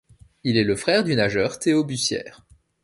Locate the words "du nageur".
1.03-1.59